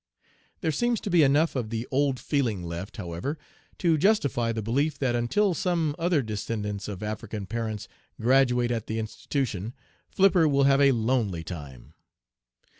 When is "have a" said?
10.63-10.91